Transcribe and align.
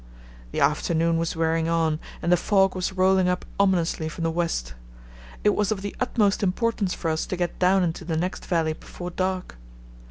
The 0.51 0.59
afternoon 0.61 1.17
was 1.17 1.35
wearing 1.35 1.69
on 1.69 1.99
and 2.23 2.31
the 2.31 2.35
fog 2.35 2.73
was 2.73 2.91
rolling 2.93 3.29
up 3.29 3.45
ominously 3.59 4.09
from 4.09 4.23
the 4.23 4.31
west. 4.31 4.73
It 5.43 5.53
was 5.53 5.71
of 5.71 5.83
the 5.83 5.95
utmost 5.99 6.41
importance 6.41 6.95
for 6.95 7.11
us 7.11 7.27
to 7.27 7.37
get 7.37 7.59
down 7.59 7.83
into 7.83 8.03
the 8.03 8.17
next 8.17 8.47
valley 8.47 8.73
before 8.73 9.11
dark. 9.11 9.57